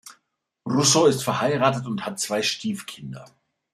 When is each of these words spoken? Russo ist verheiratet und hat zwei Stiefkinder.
Russo 0.65 1.05
ist 1.05 1.21
verheiratet 1.23 1.85
und 1.85 2.07
hat 2.07 2.19
zwei 2.19 2.41
Stiefkinder. 2.41 3.25